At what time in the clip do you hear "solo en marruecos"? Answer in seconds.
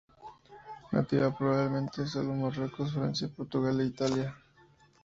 2.07-2.91